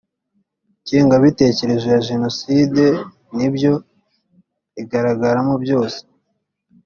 [0.99, 2.83] ingengabitekerezo ya jenoside
[3.35, 3.73] n ibyo
[4.81, 5.99] igaragaramo byose